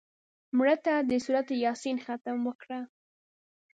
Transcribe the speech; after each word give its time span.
مړه 0.57 0.75
ته 0.85 0.93
د 1.09 1.11
سورت 1.25 1.47
یاسین 1.65 1.97
ختم 2.05 2.37
وکړه 2.47 2.79